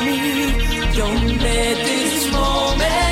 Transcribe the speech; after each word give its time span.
me. 0.00 0.52
Don't 0.96 1.38
let 1.38 1.76
this 1.88 2.32
moment. 2.32 3.07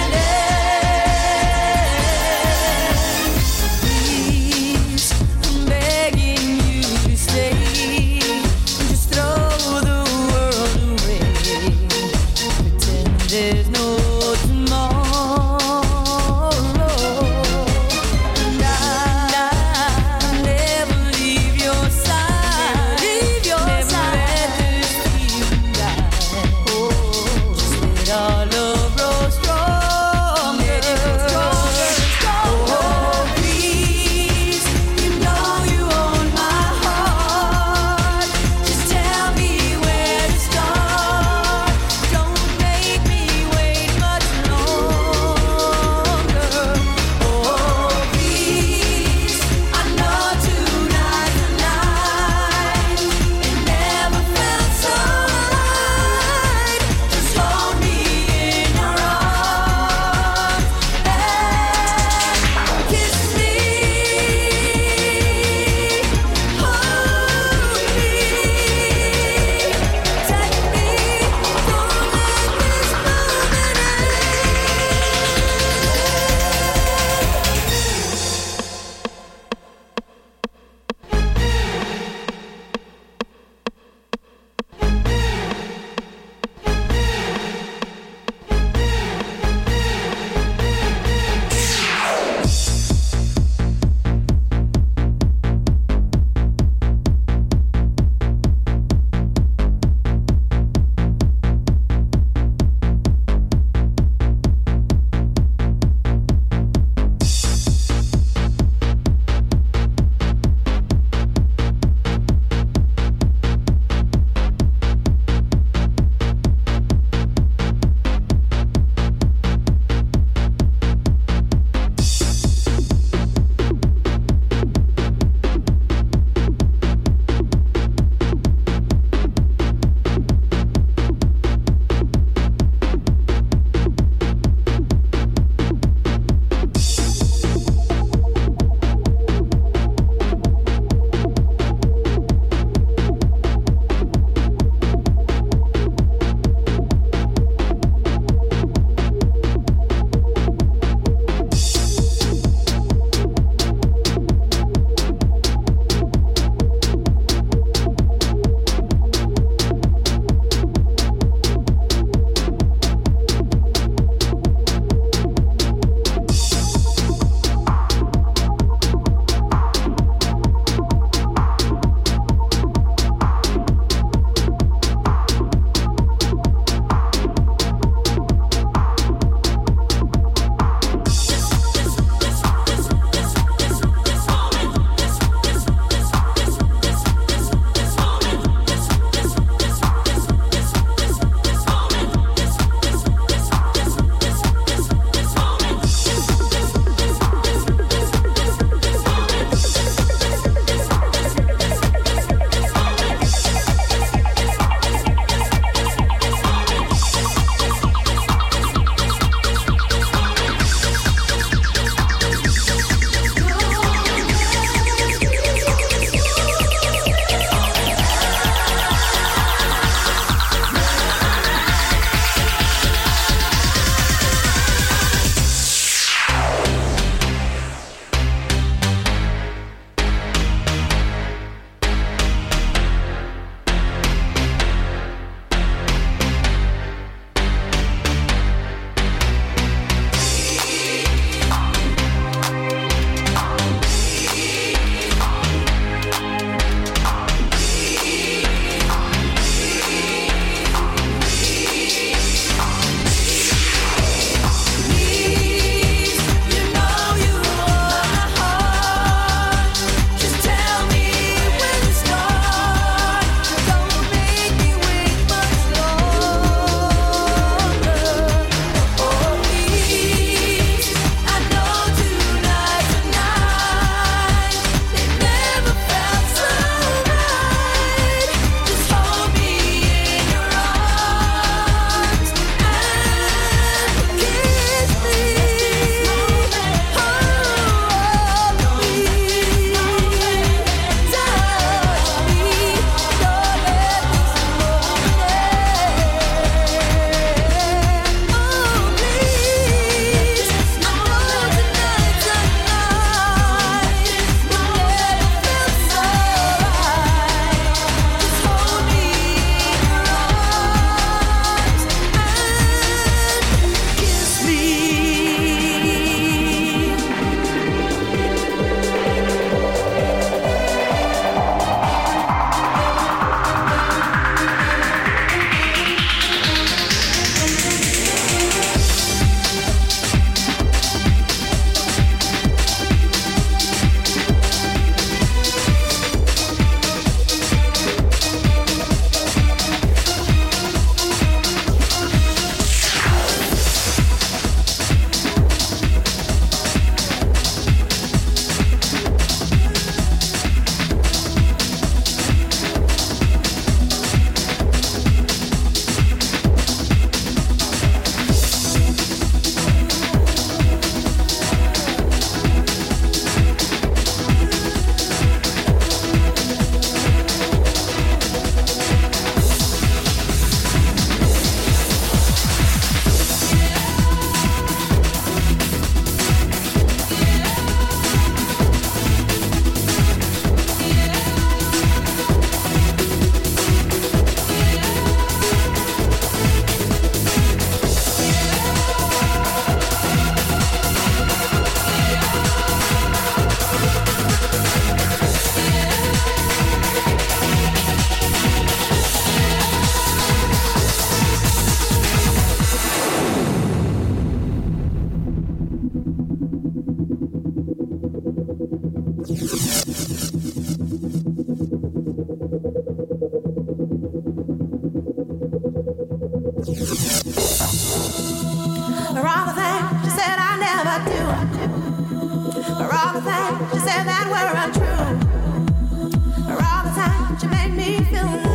Read. 428.13 428.46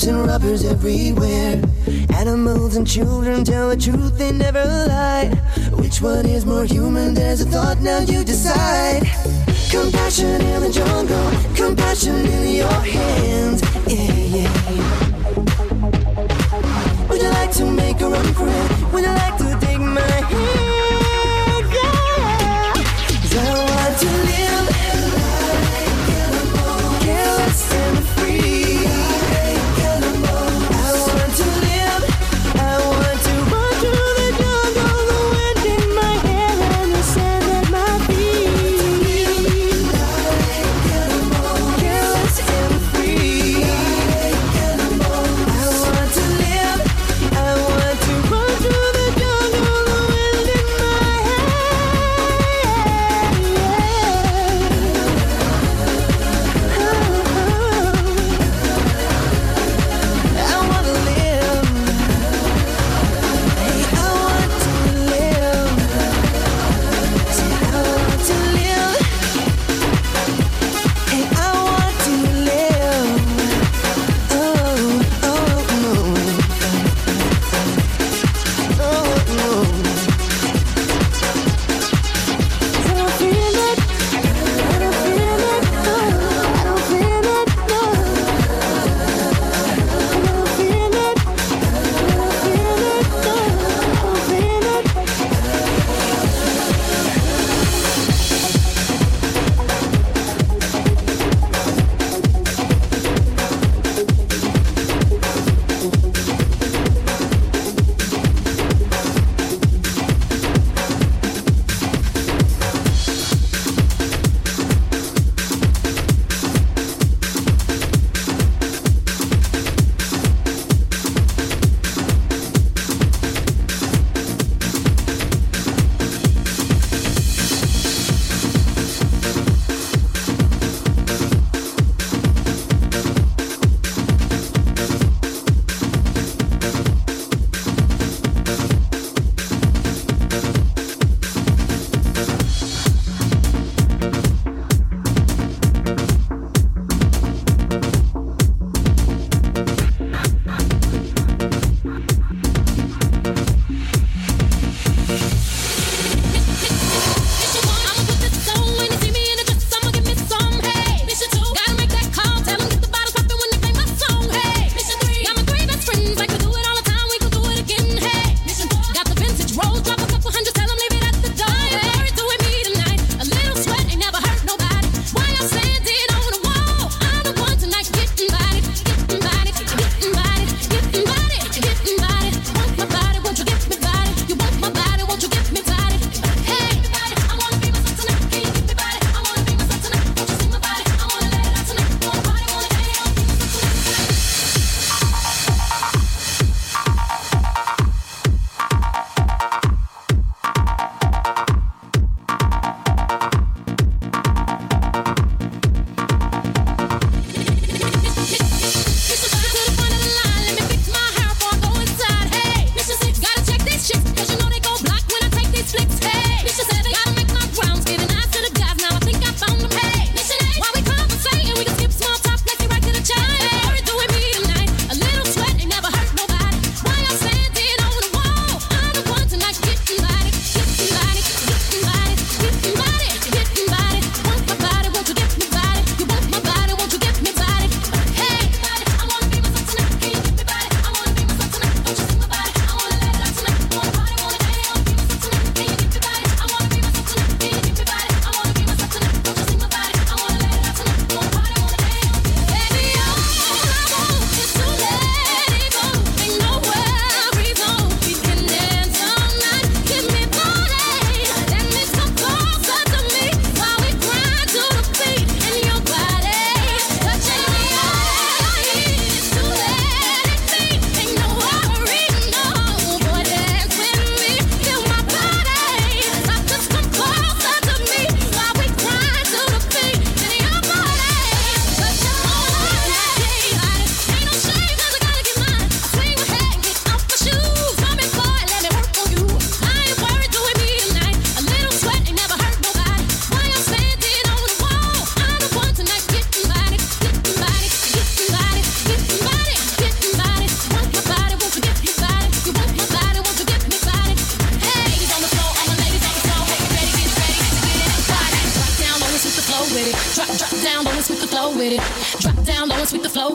cops 0.00 0.06
and 0.06 0.26
robbers 0.26 0.64
everywhere. 0.64 1.60
Animals 2.14 2.76
and 2.76 2.86
children 2.86 3.44
tell 3.44 3.68
the 3.68 3.76
truth, 3.76 4.16
they 4.16 4.32
never 4.32 4.64
lie. 4.64 5.28
Which 5.72 6.00
one 6.00 6.26
is 6.26 6.46
more 6.46 6.64
human? 6.64 7.14
There's 7.14 7.42
a 7.42 7.44
thought, 7.44 7.80
now 7.80 8.00
you 8.00 8.24
decide. 8.24 9.02
Compassion 9.70 10.40
in 10.40 10.62
the 10.62 10.70
jungle, 10.72 11.30
compassion 11.54 12.16
in 12.16 12.56
your 12.56 12.80
hands. 12.96 13.62
Yeah, 13.86 14.12
yeah. 14.36 14.50
Would 17.08 17.20
you 17.22 17.28
like 17.28 17.52
to 17.52 17.64
make 17.64 18.00
a 18.00 18.08
run 18.08 18.34
for 18.34 18.48
it? 18.48 18.92
Would 18.92 19.04
you 19.04 19.10
like 19.10 19.36
to 19.38 19.66
take 19.66 19.80
my 19.80 20.00
hand? 20.00 20.69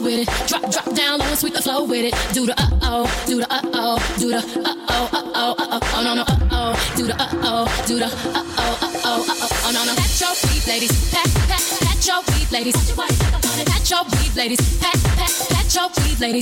With 0.06 0.20
it. 0.20 0.48
Drop, 0.48 0.62
drop 0.72 0.96
down 0.96 1.20
low 1.20 1.26
and 1.26 1.38
sweep 1.38 1.54
the 1.56 1.62
flow 1.62 1.84
with 1.84 2.06
it. 2.06 2.14
Do 2.34 2.46
the 2.46 2.54
uh 2.54 2.70
oh, 2.84 3.24
do 3.26 3.38
the 3.42 3.48
uh 3.52 3.62
oh, 3.74 4.16
do 4.20 4.30
the 4.30 4.38
uh 4.38 4.76
oh, 4.90 5.10
uh 5.12 5.32
oh, 5.36 5.56
uh 5.58 5.66
oh, 5.72 5.94
oh 5.96 6.04
no 6.04 6.14
no 6.14 6.22
uh 6.22 6.48
oh, 6.52 6.94
do 6.96 7.08
the 7.08 7.16
uh 7.16 7.30
oh, 7.44 7.84
do 7.88 7.98
the 8.00 8.06
uh 8.06 8.10
oh, 8.14 8.78
uh 8.82 9.02
oh, 9.04 9.26
uh 9.28 9.36
oh, 9.42 9.64
oh 9.66 9.72
no 9.74 9.84
no. 9.84 9.96
Pat 9.96 10.22
your 10.22 10.36
feet, 10.36 10.68
ladies. 10.68 10.94
Pat, 11.12 11.26
pat, 11.50 11.64
pat 11.82 12.08
your 12.08 12.22
feet, 12.24 12.52
ladies. 12.52 13.75
Pat 13.86 14.02
your 14.02 14.18
feet, 14.18 14.34
ladies. 14.36 14.58
Pat, 14.82 14.98
pat, 15.14 15.30
pat 15.30 15.70
your 15.76 15.90
feet, 16.02 16.18
ladies. 16.20 16.42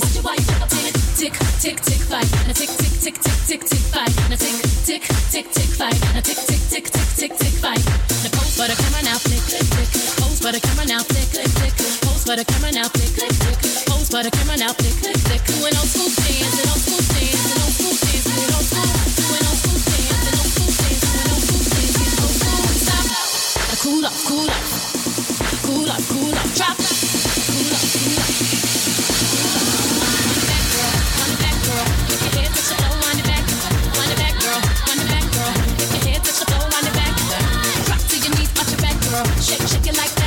Tick, 1.20 1.36
tick, 1.60 1.76
tick, 1.76 2.00
fight. 2.08 2.24
Now 2.48 2.56
tick, 2.56 2.72
tick, 2.72 2.96
tick, 3.04 3.20
tick, 3.20 3.36
tick, 3.44 3.60
tick, 3.68 3.84
fight. 3.92 4.08
Now 4.32 4.40
tick, 4.40 4.56
tick, 4.88 5.04
tick, 5.28 5.52
tick, 5.52 5.68
fight. 5.76 6.00
Now 6.16 6.24
tick, 6.24 6.40
tick, 6.40 6.64
tick, 6.72 6.88
tick, 6.88 7.04
tick, 7.20 7.36
tick, 7.36 7.52
fight. 7.60 7.84
Now 7.84 8.32
pose 8.32 8.56
for 8.56 8.64
the 8.64 8.72
camera 8.80 9.04
now, 9.04 9.20
flick, 9.20 9.44
flick, 9.44 9.60
flick. 9.60 9.92
Pose 9.92 10.40
for 10.40 10.52
the 10.56 10.60
camera 10.64 10.88
now, 10.88 11.04
flick, 11.04 11.28
flick, 11.28 11.52
flick. 11.52 11.76
Pose 12.00 12.24
for 12.24 12.32
the 12.32 12.48
camera 12.48 12.72
now, 12.72 12.88
flick, 12.88 13.12
flick, 13.12 13.36
flick. 13.36 13.60
Pose 13.92 14.08
for 14.08 14.24
the 14.24 14.32
camera 14.32 14.56
now, 14.56 14.72
flick, 14.72 14.96
flick, 15.04 15.20
flick. 15.28 15.44
Doing 15.44 15.76
old 15.76 15.84
school 15.92 16.08
dance, 16.16 16.48
and 16.48 16.72
old 16.72 16.80
school 16.80 17.04
dance, 17.12 17.44
and 17.44 17.60
old 17.60 17.76
school 17.76 17.92
dance, 17.92 18.24
and 18.24 18.56
old 18.56 18.64
school, 18.72 18.88
doing 19.20 19.44
old 19.44 19.60
school 19.60 19.84
dance, 19.84 20.16
and 20.16 20.32
old 20.32 20.48
school 20.48 20.72
dance, 20.80 21.04
and 21.04 21.28
old 21.28 21.44
school 21.44 21.60
dance, 21.60 21.92
and 21.92 22.24
old 22.24 22.40
school. 22.40 22.72
Stop. 22.88 23.04
Cool 23.84 24.00
off, 24.08 24.16
cool 24.32 24.48
off, 24.48 24.64
cool 25.60 25.92
off, 25.92 26.08
cool 26.08 26.32
off, 26.32 26.48
drop. 26.56 26.80
Shake, 39.44 39.68
shake 39.68 39.86
it 39.88 39.96
like 39.98 40.23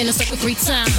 in 0.00 0.08
a 0.08 0.12
circle 0.12 0.36
three 0.36 0.54
times. 0.54 0.94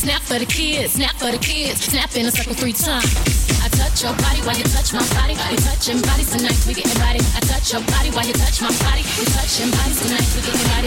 Snap 0.00 0.22
for 0.22 0.38
the 0.38 0.46
kids, 0.46 0.94
snap 0.94 1.14
for 1.16 1.30
the 1.30 1.36
kids, 1.36 1.84
snap 1.84 2.16
in 2.16 2.24
a 2.24 2.30
circle 2.30 2.54
three 2.54 2.72
times. 2.72 3.12
I 3.60 3.68
touch 3.68 4.02
your 4.02 4.14
body 4.24 4.40
while 4.40 4.56
you 4.56 4.64
touch 4.64 4.94
my 4.94 5.04
body. 5.20 5.36
We 5.50 5.56
touching 5.60 6.00
bodies 6.00 6.30
tonight, 6.32 6.56
we 6.66 6.72
getting 6.72 6.98
body. 6.98 7.20
I 7.36 7.40
touch 7.44 7.72
your 7.72 7.82
body 7.82 8.10
while 8.10 8.26
you 8.26 8.32
touch 8.32 8.62
my 8.62 8.72
body. 8.88 9.04
We 9.20 9.24
touching 9.36 9.70
bodies 9.70 10.00
tonight, 10.00 10.24
we 10.34 10.40
getting 10.40 10.64
body. 10.64 10.78